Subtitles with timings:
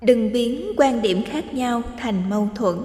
[0.00, 2.76] đừng biến quan điểm khác nhau thành mâu thuẫn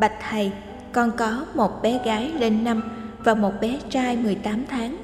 [0.00, 0.52] Bạch thầy,
[0.92, 2.82] con có một bé gái lên năm
[3.24, 4.96] và một bé trai 18 tháng.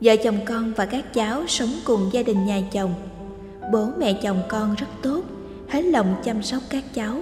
[0.00, 2.94] Vợ chồng con và các cháu sống cùng gia đình nhà chồng.
[3.72, 5.22] Bố mẹ chồng con rất tốt,
[5.72, 7.16] hết lòng chăm sóc các cháu.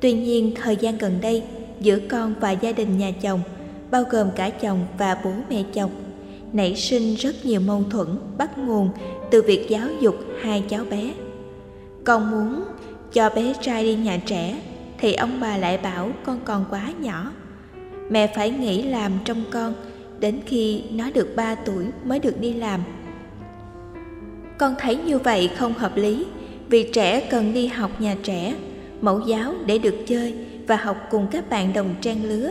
[0.00, 1.42] Tuy nhiên, thời gian gần đây,
[1.80, 3.40] giữa con và gia đình nhà chồng,
[3.90, 5.90] bao gồm cả chồng và bố mẹ chồng,
[6.52, 8.06] nảy sinh rất nhiều mâu thuẫn
[8.38, 8.90] bắt nguồn
[9.30, 11.10] từ việc giáo dục hai cháu bé.
[12.04, 12.64] Con muốn
[13.12, 14.60] cho bé trai đi nhà trẻ
[14.98, 17.32] thì ông bà lại bảo con còn quá nhỏ.
[18.10, 19.74] Mẹ phải nghỉ làm trong con
[20.18, 22.80] đến khi nó được 3 tuổi mới được đi làm.
[24.58, 26.26] Con thấy như vậy không hợp lý
[26.70, 28.54] vì trẻ cần đi học nhà trẻ,
[29.00, 30.34] mẫu giáo để được chơi
[30.66, 32.50] và học cùng các bạn đồng trang lứa.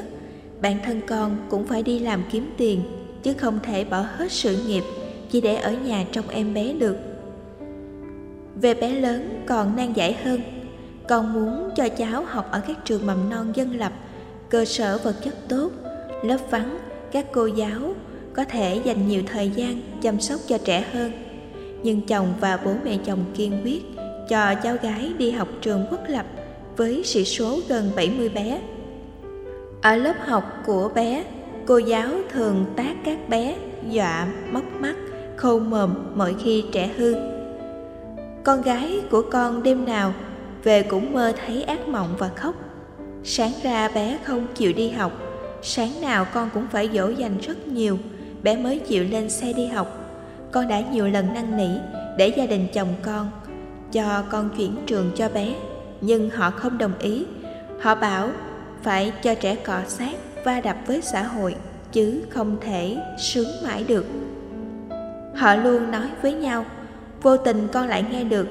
[0.61, 2.81] Bản thân con cũng phải đi làm kiếm tiền
[3.23, 4.83] chứ không thể bỏ hết sự nghiệp
[5.31, 6.97] chỉ để ở nhà trông em bé được.
[8.61, 10.41] Về bé lớn còn nan giải hơn
[11.07, 13.93] con muốn cho cháu học ở các trường mầm non dân lập,
[14.49, 15.71] cơ sở vật chất tốt,
[16.23, 16.77] lớp vắng,
[17.11, 17.93] các cô giáo
[18.33, 21.11] có thể dành nhiều thời gian chăm sóc cho trẻ hơn.
[21.83, 23.98] Nhưng chồng và bố mẹ chồng kiên quyết
[24.29, 26.25] cho cháu gái đi học trường quốc lập
[26.77, 28.61] với sĩ số gần 70 bé.
[29.81, 31.23] Ở lớp học của bé,
[31.65, 33.55] cô giáo thường tác các bé
[33.89, 34.95] dọa, móc mắt,
[35.35, 37.15] khâu mồm mỗi khi trẻ hư.
[38.43, 40.13] Con gái của con đêm nào
[40.63, 42.55] về cũng mơ thấy ác mộng và khóc
[43.23, 45.11] sáng ra bé không chịu đi học
[45.61, 47.97] sáng nào con cũng phải dỗ dành rất nhiều
[48.43, 49.97] bé mới chịu lên xe đi học
[50.51, 51.69] con đã nhiều lần năn nỉ
[52.17, 53.31] để gia đình chồng con
[53.91, 55.55] cho con chuyển trường cho bé,
[56.01, 57.25] nhưng họ không đồng ý.
[57.81, 58.29] Họ bảo
[58.83, 61.55] phải cho trẻ cọ sát va đập với xã hội,
[61.91, 64.05] chứ không thể sướng mãi được.
[65.35, 66.65] Họ luôn nói với nhau,
[67.21, 68.47] vô tình con lại nghe được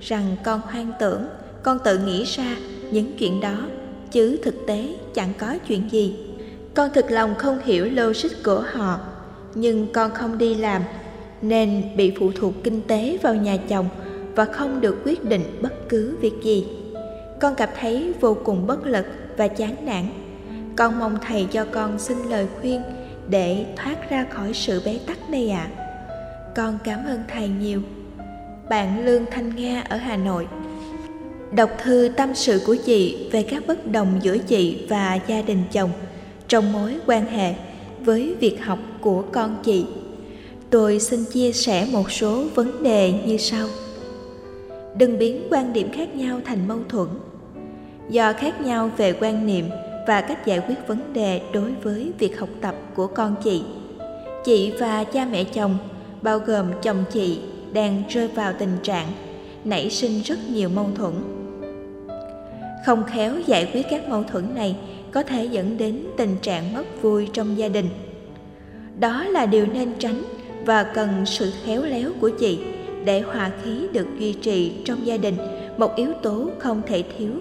[0.00, 1.26] rằng con hoang tưởng,
[1.62, 2.56] con tự nghĩ ra
[2.90, 3.56] những chuyện đó,
[4.10, 6.16] chứ thực tế chẳng có chuyện gì.
[6.74, 9.00] Con thực lòng không hiểu logic của họ,
[9.54, 10.82] nhưng con không đi làm
[11.42, 13.88] nên bị phụ thuộc kinh tế vào nhà chồng
[14.38, 16.66] và không được quyết định bất cứ việc gì
[17.40, 19.06] con cảm thấy vô cùng bất lực
[19.36, 20.04] và chán nản
[20.76, 22.82] con mong thầy cho con xin lời khuyên
[23.28, 25.84] để thoát ra khỏi sự bế tắc này ạ à.
[26.56, 27.82] con cảm ơn thầy nhiều
[28.68, 30.48] bạn lương thanh nga ở hà nội
[31.52, 35.62] Đọc thư tâm sự của chị về các bất đồng giữa chị và gia đình
[35.72, 35.90] chồng
[36.48, 37.54] trong mối quan hệ
[38.00, 39.86] với việc học của con chị.
[40.70, 43.68] Tôi xin chia sẻ một số vấn đề như sau.
[44.98, 47.08] Đừng biến quan điểm khác nhau thành mâu thuẫn.
[48.10, 49.64] Do khác nhau về quan niệm
[50.06, 53.62] và cách giải quyết vấn đề đối với việc học tập của con chị,
[54.44, 55.78] chị và cha mẹ chồng,
[56.22, 57.40] bao gồm chồng chị,
[57.72, 59.06] đang rơi vào tình trạng
[59.64, 61.12] nảy sinh rất nhiều mâu thuẫn.
[62.86, 64.76] Không khéo giải quyết các mâu thuẫn này
[65.12, 67.88] có thể dẫn đến tình trạng mất vui trong gia đình.
[68.98, 70.22] Đó là điều nên tránh
[70.64, 72.58] và cần sự khéo léo của chị
[73.04, 75.36] để hòa khí được duy trì trong gia đình,
[75.76, 77.32] một yếu tố không thể thiếu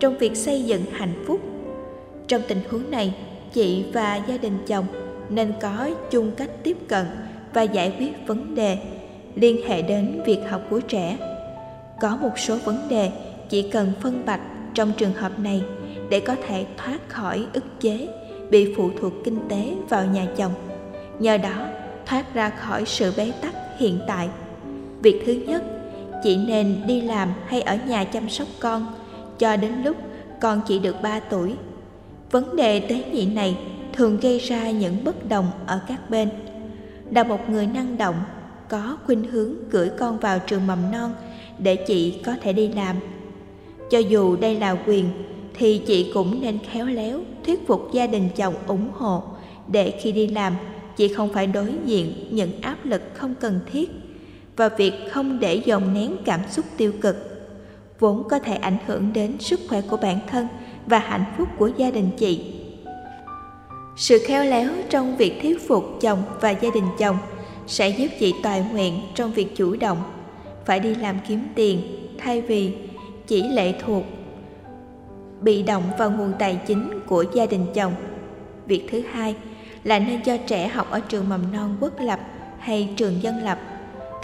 [0.00, 1.40] trong việc xây dựng hạnh phúc.
[2.28, 3.14] Trong tình huống này,
[3.52, 4.86] chị và gia đình chồng
[5.28, 7.06] nên có chung cách tiếp cận
[7.54, 8.78] và giải quyết vấn đề
[9.34, 11.16] liên hệ đến việc học của trẻ.
[12.00, 13.10] Có một số vấn đề
[13.48, 14.40] chỉ cần phân bạch
[14.74, 15.62] trong trường hợp này
[16.10, 18.08] để có thể thoát khỏi ức chế
[18.50, 20.52] bị phụ thuộc kinh tế vào nhà chồng,
[21.18, 21.66] nhờ đó
[22.06, 24.28] thoát ra khỏi sự bế tắc hiện tại
[25.04, 25.64] việc thứ nhất,
[26.22, 28.86] chị nên đi làm hay ở nhà chăm sóc con,
[29.38, 29.96] cho đến lúc
[30.40, 31.54] con chỉ được 3 tuổi.
[32.30, 33.58] Vấn đề tế nhị này
[33.92, 36.28] thường gây ra những bất đồng ở các bên.
[37.10, 38.14] Là một người năng động,
[38.68, 41.12] có khuynh hướng gửi con vào trường mầm non
[41.58, 42.96] để chị có thể đi làm.
[43.90, 45.04] Cho dù đây là quyền,
[45.54, 49.22] thì chị cũng nên khéo léo thuyết phục gia đình chồng ủng hộ
[49.68, 50.54] để khi đi làm,
[50.96, 53.90] chị không phải đối diện những áp lực không cần thiết
[54.56, 57.16] và việc không để dồn nén cảm xúc tiêu cực,
[57.98, 60.48] vốn có thể ảnh hưởng đến sức khỏe của bản thân
[60.86, 62.54] và hạnh phúc của gia đình chị.
[63.96, 67.16] Sự khéo léo trong việc thuyết phục chồng và gia đình chồng
[67.66, 70.02] sẽ giúp chị toàn nguyện trong việc chủ động,
[70.64, 71.80] phải đi làm kiếm tiền,
[72.18, 72.74] thay vì
[73.26, 74.04] chỉ lệ thuộc,
[75.40, 77.92] bị động vào nguồn tài chính của gia đình chồng.
[78.66, 79.36] Việc thứ hai
[79.84, 82.20] là nên cho trẻ học ở trường mầm non quốc lập
[82.58, 83.58] hay trường dân lập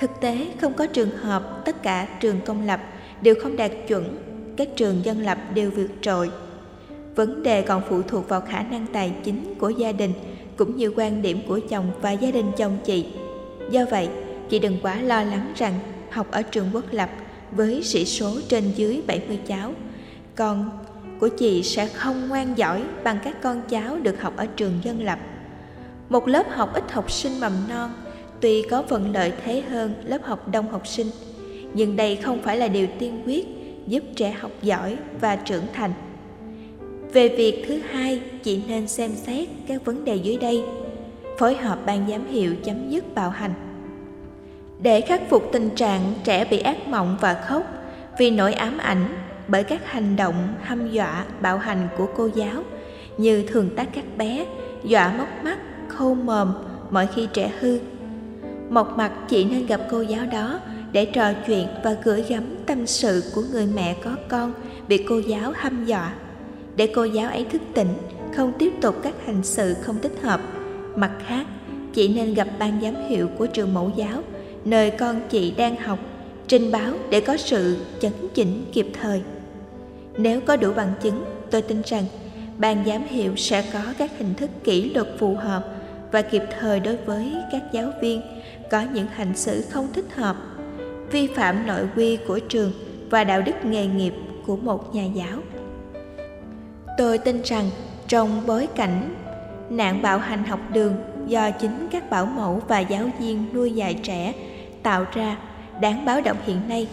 [0.01, 2.81] thực tế không có trường hợp tất cả trường công lập
[3.23, 4.19] đều không đạt chuẩn,
[4.57, 6.31] các trường dân lập đều vượt trội.
[7.17, 10.13] Vấn đề còn phụ thuộc vào khả năng tài chính của gia đình
[10.57, 13.07] cũng như quan điểm của chồng và gia đình chồng chị.
[13.71, 14.09] Do vậy,
[14.49, 15.75] chị đừng quá lo lắng rằng
[16.11, 17.11] học ở trường quốc lập
[17.51, 19.73] với sĩ số trên dưới 70 cháu,
[20.35, 20.71] con
[21.19, 25.05] của chị sẽ không ngoan giỏi bằng các con cháu được học ở trường dân
[25.05, 25.19] lập.
[26.09, 27.91] Một lớp học ít học sinh mầm non
[28.41, 31.07] tuy có phần lợi thế hơn lớp học đông học sinh,
[31.75, 33.47] nhưng đây không phải là điều tiên quyết
[33.87, 35.93] giúp trẻ học giỏi và trưởng thành.
[37.13, 40.65] Về việc thứ hai, chị nên xem xét các vấn đề dưới đây.
[41.39, 43.53] Phối hợp ban giám hiệu chấm dứt bạo hành.
[44.83, 47.63] Để khắc phục tình trạng trẻ bị ác mộng và khóc
[48.19, 49.05] vì nỗi ám ảnh
[49.49, 52.63] bởi các hành động hăm dọa bạo hành của cô giáo
[53.19, 54.47] như thường tác các bé,
[54.85, 55.59] dọa móc mắt,
[55.89, 56.53] khâu mồm
[56.91, 57.79] mỗi khi trẻ hư.
[58.71, 60.61] Một mặt chị nên gặp cô giáo đó
[60.93, 64.53] để trò chuyện và gửi gắm tâm sự của người mẹ có con
[64.89, 66.15] bị cô giáo hăm dọa.
[66.77, 67.89] Để cô giáo ấy thức tỉnh,
[68.37, 70.41] không tiếp tục các hành sự không thích hợp.
[70.97, 71.47] Mặt khác,
[71.95, 74.23] chị nên gặp ban giám hiệu của trường mẫu giáo,
[74.65, 75.99] nơi con chị đang học,
[76.49, 79.23] trình báo để có sự chấn chỉnh kịp thời.
[80.19, 82.05] Nếu có đủ bằng chứng, tôi tin rằng
[82.59, 85.80] ban giám hiệu sẽ có các hình thức kỷ luật phù hợp
[86.13, 88.23] và kịp thời đối với các giáo viên
[88.71, 90.37] có những hành xử không thích hợp,
[91.11, 92.73] vi phạm nội quy của trường
[93.11, 94.15] và đạo đức nghề nghiệp
[94.47, 95.39] của một nhà giáo.
[96.99, 97.71] Tôi tin rằng
[98.09, 99.15] trong bối cảnh
[99.71, 100.95] nạn bạo hành học đường
[101.27, 104.35] do chính các bảo mẫu và giáo viên nuôi dạy trẻ
[104.83, 105.37] tạo ra
[105.81, 106.89] đáng báo động hiện nay,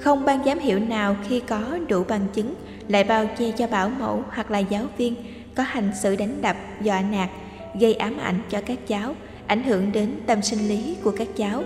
[0.00, 2.54] không ban giám hiệu nào khi có đủ bằng chứng
[2.88, 5.14] lại bao che cho bảo mẫu hoặc là giáo viên
[5.54, 7.30] có hành xử đánh đập, dọa nạt
[7.80, 9.14] gây ám ảnh cho các cháu,
[9.46, 11.62] ảnh hưởng đến tâm sinh lý của các cháu.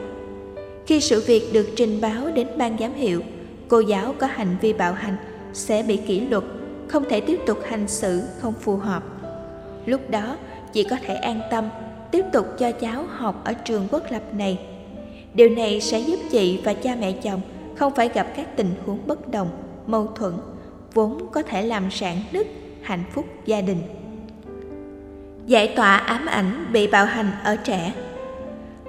[0.86, 3.22] Khi sự việc được trình báo đến ban giám hiệu,
[3.68, 5.16] cô giáo có hành vi bạo hành
[5.52, 6.44] sẽ bị kỷ luật,
[6.88, 9.02] không thể tiếp tục hành xử không phù hợp.
[9.86, 10.36] Lúc đó
[10.72, 11.68] chị có thể an tâm,
[12.10, 14.58] tiếp tục cho cháu học ở trường quốc lập này.
[15.34, 17.40] Điều này sẽ giúp chị và cha mẹ chồng
[17.76, 19.48] không phải gặp các tình huống bất đồng,
[19.86, 20.32] mâu thuẫn,
[20.94, 22.46] vốn có thể làm sản nứt
[22.82, 23.82] hạnh phúc gia đình
[25.48, 27.92] giải tỏa ám ảnh bị bạo hành ở trẻ.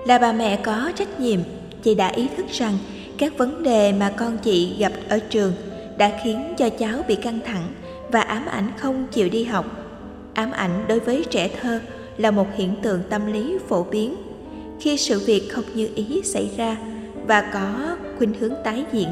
[0.05, 1.39] Là bà mẹ có trách nhiệm,
[1.83, 2.77] chị đã ý thức rằng
[3.17, 5.53] các vấn đề mà con chị gặp ở trường
[5.97, 7.67] đã khiến cho cháu bị căng thẳng
[8.11, 9.65] và ám ảnh không chịu đi học.
[10.33, 11.81] Ám ảnh đối với trẻ thơ
[12.17, 14.15] là một hiện tượng tâm lý phổ biến.
[14.79, 16.77] Khi sự việc không như ý xảy ra
[17.27, 19.09] và có khuynh hướng tái diễn.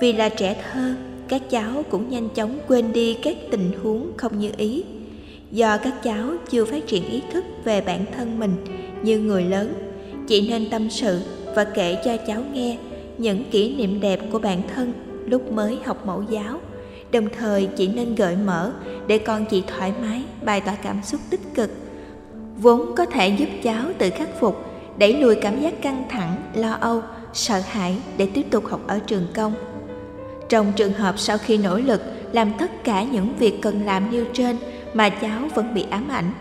[0.00, 0.94] Vì là trẻ thơ,
[1.28, 4.84] các cháu cũng nhanh chóng quên đi các tình huống không như ý
[5.50, 8.54] do các cháu chưa phát triển ý thức về bản thân mình
[9.02, 9.74] như người lớn
[10.26, 11.20] chị nên tâm sự
[11.54, 12.78] và kể cho cháu nghe
[13.18, 14.92] những kỷ niệm đẹp của bản thân
[15.26, 16.60] lúc mới học mẫu giáo.
[17.12, 18.72] Đồng thời chị nên gợi mở
[19.06, 21.70] để con chị thoải mái bày tỏ cảm xúc tích cực.
[22.56, 24.64] Vốn có thể giúp cháu tự khắc phục,
[24.98, 27.02] đẩy lùi cảm giác căng thẳng, lo âu,
[27.32, 29.54] sợ hãi để tiếp tục học ở trường công.
[30.48, 32.00] Trong trường hợp sau khi nỗ lực
[32.32, 34.56] làm tất cả những việc cần làm nêu trên
[34.94, 36.32] mà cháu vẫn bị ám ảnh.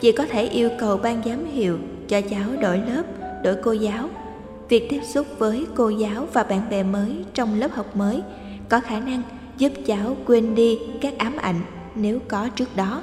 [0.00, 1.78] Chị có thể yêu cầu ban giám hiệu
[2.08, 3.02] cho cháu đổi lớp,
[3.44, 4.08] đổi cô giáo.
[4.68, 8.22] Việc tiếp xúc với cô giáo và bạn bè mới trong lớp học mới
[8.68, 9.22] có khả năng
[9.58, 11.60] giúp cháu quên đi các ám ảnh
[11.94, 13.02] nếu có trước đó.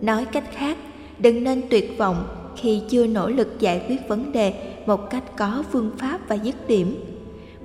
[0.00, 0.78] Nói cách khác,
[1.18, 4.54] đừng nên tuyệt vọng khi chưa nỗ lực giải quyết vấn đề
[4.86, 7.04] một cách có phương pháp và dứt điểm.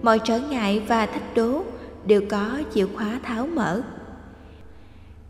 [0.01, 1.63] Mọi trở ngại và thách đố
[2.05, 3.81] đều có chìa khóa tháo mở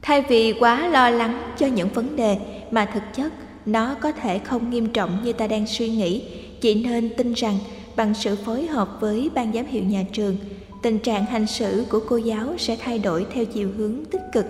[0.01, 2.37] thay vì quá lo lắng cho những vấn đề
[2.71, 3.33] mà thực chất
[3.65, 6.23] nó có thể không nghiêm trọng như ta đang suy nghĩ
[6.61, 7.57] chị nên tin rằng
[7.95, 10.37] bằng sự phối hợp với ban giám hiệu nhà trường,
[10.81, 14.45] tình trạng hành xử của cô giáo sẽ thay đổi theo chiều hướng tích cực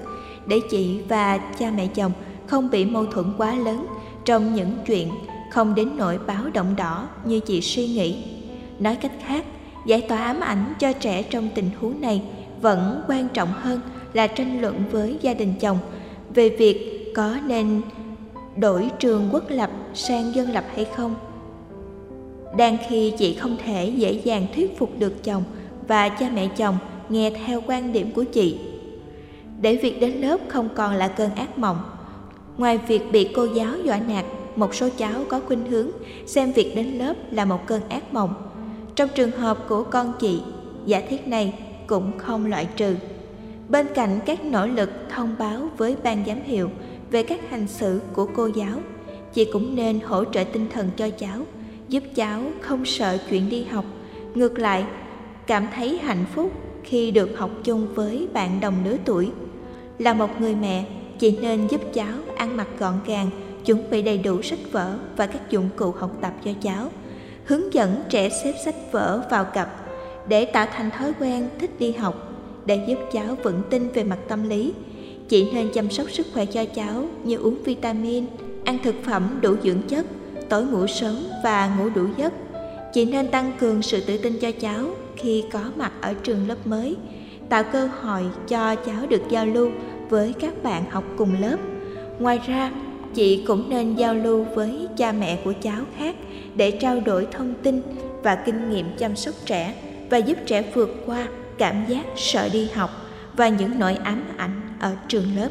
[0.48, 2.12] để chị và cha mẹ chồng
[2.48, 3.88] không bị mâu thuẫn quá lớn
[4.26, 5.12] trong những chuyện
[5.52, 8.24] không đến nỗi báo động đỏ như chị suy nghĩ.
[8.80, 9.46] Nói cách khác,
[9.86, 12.22] giải tỏa ám ảnh cho trẻ trong tình huống này
[12.62, 13.82] vẫn quan trọng hơn
[14.14, 15.78] là tranh luận với gia đình chồng
[16.34, 17.82] về việc có nên
[18.58, 21.16] đổi trường quốc lập sang dân lập hay không.
[22.58, 25.44] Đang khi chị không thể dễ dàng thuyết phục được chồng
[25.88, 26.78] và cha mẹ chồng
[27.10, 28.60] nghe theo quan điểm của chị.
[29.62, 31.82] Để việc đến lớp không còn là cơn ác mộng,
[32.58, 34.26] ngoài việc bị cô giáo dọa nạt,
[34.56, 35.88] một số cháu có khuynh hướng
[36.26, 38.34] xem việc đến lớp là một cơn ác mộng.
[38.96, 40.42] Trong trường hợp của con chị,
[40.86, 41.54] giả thiết này
[41.88, 42.96] cũng không loại trừ
[43.72, 46.70] bên cạnh các nỗ lực thông báo với ban giám hiệu
[47.12, 48.80] về các hành xử của cô giáo
[49.34, 51.46] chị cũng nên hỗ trợ tinh thần cho cháu
[51.88, 53.86] giúp cháu không sợ chuyện đi học
[54.36, 54.86] ngược lại
[55.48, 56.52] cảm thấy hạnh phúc
[56.84, 59.32] khi được học chung với bạn đồng lứa tuổi.
[60.00, 60.86] Là một người mẹ,
[61.20, 63.30] chị nên giúp cháu ăn mặc gọn gàng,
[63.66, 66.90] chuẩn bị đầy đủ sách vở và các dụng cụ học tập cho cháu.
[67.46, 69.70] Hướng dẫn trẻ xếp sách vở vào cặp
[70.28, 72.31] để tạo thành thói quen thích đi học,
[72.66, 74.74] để giúp cháu vững tin về mặt tâm lý.
[75.30, 78.26] Chị nên chăm sóc sức khỏe cho cháu như uống vitamin,
[78.66, 80.06] ăn thực phẩm đủ dưỡng chất,
[80.50, 82.34] tối ngủ sớm và ngủ đủ giấc.
[82.94, 86.68] Chị nên tăng cường sự tự tin cho cháu khi có mặt ở trường lớp
[86.68, 86.96] mới,
[87.50, 89.72] tạo cơ hội cho cháu được giao lưu
[90.10, 91.58] với các bạn học cùng lớp.
[92.20, 92.72] Ngoài ra,
[93.14, 96.16] chị cũng nên giao lưu với cha mẹ của cháu khác
[96.56, 97.82] để trao đổi thông tin
[98.24, 99.76] và kinh nghiệm chăm sóc trẻ
[100.10, 101.28] và giúp trẻ vượt qua
[101.62, 102.90] cảm giác sợ đi học
[103.34, 105.50] và những nỗi ám ảnh ở trường lớp.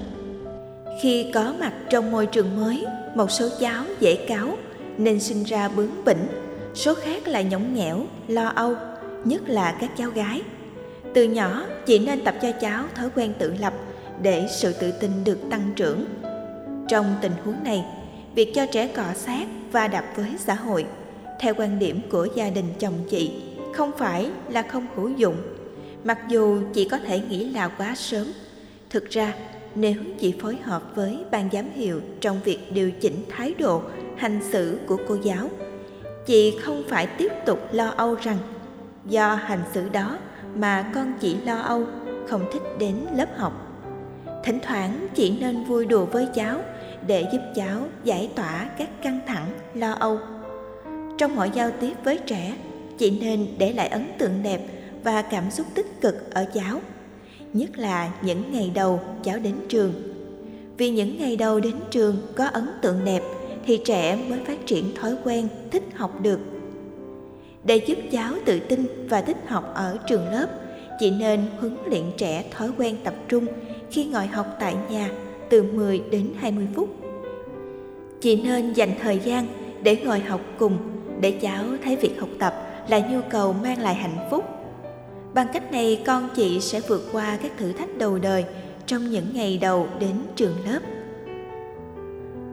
[1.03, 4.49] Khi có mặt trong môi trường mới, một số cháu dễ cáu
[4.99, 6.27] nên sinh ra bướng bỉnh,
[6.75, 8.75] số khác lại nhõng nhẽo, lo âu,
[9.25, 10.43] nhất là các cháu gái.
[11.15, 13.75] Từ nhỏ, chị nên tập cho cháu thói quen tự lập
[14.23, 16.05] để sự tự tin được tăng trưởng.
[16.89, 17.85] Trong tình huống này,
[18.35, 20.87] việc cho trẻ cọ sát và đập với xã hội,
[21.41, 23.43] theo quan điểm của gia đình chồng chị,
[23.75, 25.37] không phải là không hữu dụng.
[26.05, 28.27] Mặc dù chị có thể nghĩ là quá sớm,
[28.91, 29.35] thực ra
[29.75, 33.83] nếu chị phối hợp với ban giám hiệu trong việc điều chỉnh thái độ
[34.17, 35.49] hành xử của cô giáo
[36.27, 38.39] chị không phải tiếp tục lo âu rằng
[39.05, 40.19] do hành xử đó
[40.55, 41.87] mà con chị lo âu
[42.29, 43.67] không thích đến lớp học.
[44.45, 46.61] Thỉnh thoảng chị nên vui đùa với cháu
[47.07, 50.19] để giúp cháu giải tỏa các căng thẳng lo âu.
[51.19, 52.57] Trong mọi giao tiếp với trẻ
[52.99, 54.61] chị nên để lại ấn tượng đẹp
[55.05, 56.81] và cảm xúc tích cực ở cháu,
[57.53, 59.93] nhất là những ngày đầu cháu đến trường
[60.77, 63.23] vì những ngày đầu đến trường có ấn tượng đẹp
[63.67, 66.41] thì trẻ mới phát triển thói quen thích học được
[67.65, 70.47] để giúp cháu tự tin và thích học ở trường lớp,
[71.01, 73.47] chị nên huấn luyện trẻ thói quen tập trung
[73.91, 75.11] khi ngồi học tại nhà
[75.49, 76.89] từ 10 đến 20 phút.
[78.21, 79.47] Chị nên dành thời gian
[79.83, 80.79] để ngồi học cùng
[81.21, 82.55] để cháu thấy việc học tập
[82.89, 84.45] là nhu cầu mang lại hạnh phúc.
[85.35, 88.45] Bằng cách này con chị sẽ vượt qua các thử thách đầu đời
[88.87, 90.81] trong những ngày đầu đến trường lớp.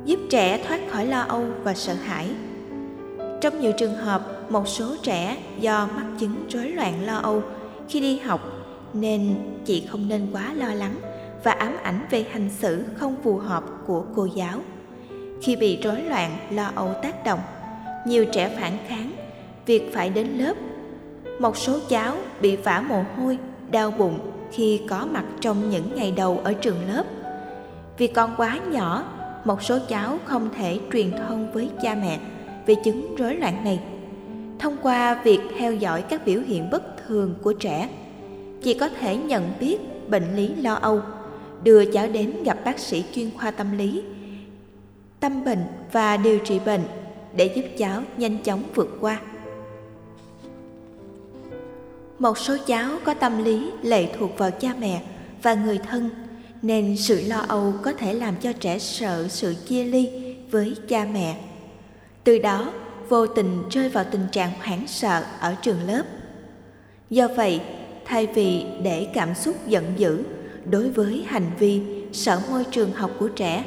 [0.05, 2.29] Giúp trẻ thoát khỏi lo âu và sợ hãi.
[3.41, 7.41] Trong nhiều trường hợp, một số trẻ do mắc chứng rối loạn lo âu
[7.89, 8.41] khi đi học
[8.93, 10.95] nên chị không nên quá lo lắng
[11.43, 14.59] và ám ảnh về hành xử không phù hợp của cô giáo.
[15.41, 17.39] Khi bị rối loạn lo âu tác động,
[18.07, 19.11] nhiều trẻ phản kháng
[19.65, 20.53] việc phải đến lớp.
[21.39, 23.37] Một số cháu bị vã mồ hôi,
[23.71, 24.19] đau bụng
[24.51, 27.03] khi có mặt trong những ngày đầu ở trường lớp.
[27.97, 29.03] Vì con quá nhỏ,
[29.45, 32.19] một số cháu không thể truyền thông với cha mẹ
[32.65, 33.79] về chứng rối loạn này.
[34.59, 37.89] Thông qua việc theo dõi các biểu hiện bất thường của trẻ,
[38.63, 39.77] chị có thể nhận biết
[40.09, 41.01] bệnh lý lo âu,
[41.63, 44.03] đưa cháu đến gặp bác sĩ chuyên khoa tâm lý,
[45.19, 46.81] tâm bệnh và điều trị bệnh
[47.35, 49.19] để giúp cháu nhanh chóng vượt qua.
[52.19, 55.01] Một số cháu có tâm lý lệ thuộc vào cha mẹ
[55.43, 56.09] và người thân
[56.61, 60.09] nên sự lo âu có thể làm cho trẻ sợ sự chia ly
[60.51, 61.37] với cha mẹ.
[62.23, 62.71] Từ đó,
[63.09, 66.03] vô tình rơi vào tình trạng hoảng sợ ở trường lớp.
[67.09, 67.61] Do vậy,
[68.05, 70.23] thay vì để cảm xúc giận dữ
[70.69, 71.81] đối với hành vi
[72.13, 73.63] sợ môi trường học của trẻ,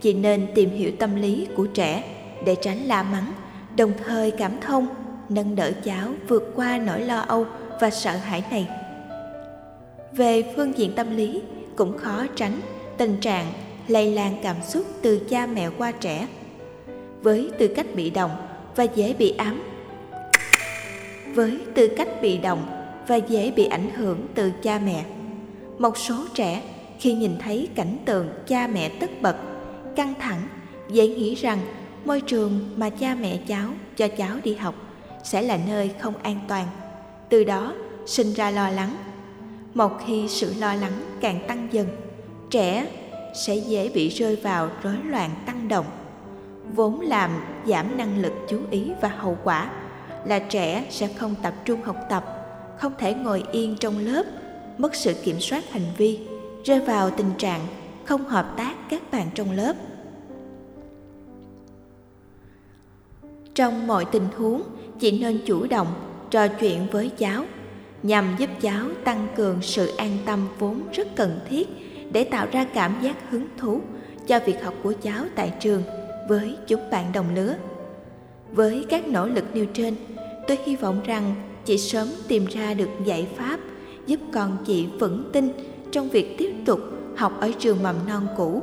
[0.00, 2.04] chị nên tìm hiểu tâm lý của trẻ
[2.46, 3.32] để tránh la mắng,
[3.76, 4.86] đồng thời cảm thông,
[5.28, 7.46] nâng đỡ cháu vượt qua nỗi lo âu
[7.82, 8.68] và sợ hãi này.
[10.12, 11.42] Về phương diện tâm lý,
[11.76, 12.60] cũng khó tránh
[12.98, 13.52] tình trạng
[13.88, 16.26] lây lan cảm xúc từ cha mẹ qua trẻ
[17.22, 18.30] với tư cách bị động
[18.76, 19.62] và dễ bị ám
[21.34, 22.66] với tư cách bị động
[23.06, 25.04] và dễ bị ảnh hưởng từ cha mẹ
[25.78, 26.62] một số trẻ
[27.00, 29.36] khi nhìn thấy cảnh tượng cha mẹ tất bật
[29.96, 30.42] căng thẳng
[30.90, 31.58] dễ nghĩ rằng
[32.04, 34.74] môi trường mà cha mẹ cháu cho cháu đi học
[35.24, 36.66] sẽ là nơi không an toàn
[37.32, 37.74] từ đó,
[38.06, 38.96] sinh ra lo lắng.
[39.74, 41.88] Một khi sự lo lắng càng tăng dần,
[42.50, 42.86] trẻ
[43.34, 45.86] sẽ dễ bị rơi vào rối loạn tăng động.
[46.74, 47.30] Vốn làm
[47.66, 49.70] giảm năng lực chú ý và hậu quả
[50.24, 52.24] là trẻ sẽ không tập trung học tập,
[52.78, 54.26] không thể ngồi yên trong lớp,
[54.78, 56.18] mất sự kiểm soát hành vi,
[56.64, 57.60] rơi vào tình trạng
[58.04, 59.76] không hợp tác các bạn trong lớp.
[63.54, 64.62] Trong mọi tình huống,
[64.98, 67.44] chị nên chủ động trò chuyện với cháu
[68.02, 71.68] nhằm giúp cháu tăng cường sự an tâm vốn rất cần thiết
[72.12, 73.80] để tạo ra cảm giác hứng thú
[74.26, 75.82] cho việc học của cháu tại trường
[76.28, 77.54] với chúng bạn đồng lứa.
[78.52, 79.94] Với các nỗ lực nêu trên,
[80.48, 81.34] tôi hy vọng rằng
[81.64, 83.60] chị sớm tìm ra được giải pháp
[84.06, 85.52] giúp con chị vững tin
[85.90, 86.80] trong việc tiếp tục
[87.16, 88.62] học ở trường mầm non cũ.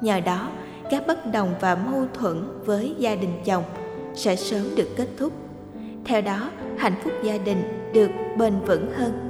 [0.00, 0.50] Nhờ đó,
[0.90, 3.64] các bất đồng và mâu thuẫn với gia đình chồng
[4.14, 5.45] sẽ sớm được kết thúc
[6.06, 9.25] theo đó hạnh phúc gia đình được bền vững hơn.